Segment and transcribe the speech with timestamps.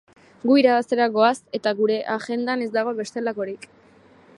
[0.51, 3.71] Gu irabaztera goaz, eta gure agendan ez dago bestelakorik.